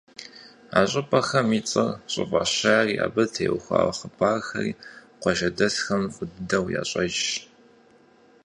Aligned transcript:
А 0.79 0.81
щӀыпӀэхэм 0.89 1.47
и 1.59 1.61
цӀэр 1.69 1.89
щӀыфӀащари, 2.11 3.01
абы 3.05 3.23
теухуа 3.33 3.79
хъыбархэри 3.97 4.73
къуажэдэсхэм 5.21 6.03
фӀы 6.13 6.25
дыдэу 6.33 6.65
ящӀэж. 6.81 7.15